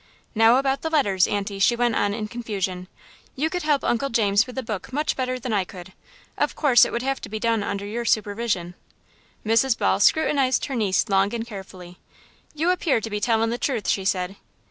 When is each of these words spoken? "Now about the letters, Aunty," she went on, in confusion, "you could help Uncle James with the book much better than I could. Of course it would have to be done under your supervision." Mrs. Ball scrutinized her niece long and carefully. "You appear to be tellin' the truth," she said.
"Now 0.33 0.55
about 0.55 0.81
the 0.81 0.89
letters, 0.89 1.27
Aunty," 1.27 1.59
she 1.59 1.75
went 1.75 1.95
on, 1.95 2.11
in 2.11 2.27
confusion, 2.27 2.87
"you 3.35 3.51
could 3.51 3.61
help 3.61 3.83
Uncle 3.83 4.09
James 4.09 4.47
with 4.47 4.55
the 4.55 4.63
book 4.63 4.91
much 4.91 5.15
better 5.15 5.37
than 5.37 5.53
I 5.53 5.63
could. 5.63 5.93
Of 6.39 6.55
course 6.55 6.85
it 6.85 6.91
would 6.91 7.03
have 7.03 7.21
to 7.21 7.29
be 7.29 7.39
done 7.39 7.61
under 7.61 7.85
your 7.85 8.03
supervision." 8.05 8.73
Mrs. 9.45 9.77
Ball 9.77 9.99
scrutinized 9.99 10.65
her 10.65 10.75
niece 10.75 11.07
long 11.07 11.35
and 11.35 11.45
carefully. 11.45 11.99
"You 12.55 12.71
appear 12.71 12.99
to 12.99 13.11
be 13.11 13.19
tellin' 13.19 13.51
the 13.51 13.59
truth," 13.59 13.87
she 13.87 14.03
said. 14.03 14.37